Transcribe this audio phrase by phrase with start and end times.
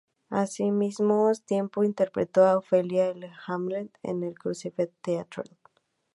[0.31, 5.43] Al mismo tiempo, interpretó a Ofelia en "Hamlet" en el Crucible Theatre.